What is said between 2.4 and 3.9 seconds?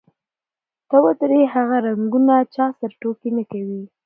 چا سره ټوکې نه کوي.